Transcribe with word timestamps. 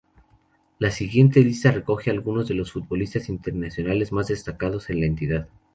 La 0.79 0.89
siguiente 0.89 1.41
lista 1.41 1.69
recoge 1.69 2.09
algunos 2.09 2.47
de 2.47 2.55
los 2.55 2.71
futbolistas 2.71 3.29
internacionales 3.29 4.11
más 4.11 4.29
destacados 4.29 4.87
de 4.87 4.95
la 4.95 5.05
entidad. 5.05 5.47